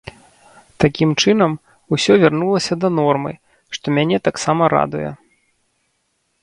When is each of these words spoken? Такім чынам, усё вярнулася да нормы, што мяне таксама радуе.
Такім 0.83 1.09
чынам, 1.23 1.51
усё 1.97 2.11
вярнулася 2.23 2.73
да 2.85 2.91
нормы, 3.01 3.31
што 3.77 3.85
мяне 4.01 4.17
таксама 4.31 4.63
радуе. 4.77 5.11